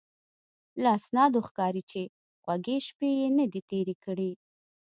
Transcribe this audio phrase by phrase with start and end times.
[0.81, 2.01] له اسنادو ښکاري چې
[2.41, 4.31] خوږې شپې یې نه دي تېرې کړې.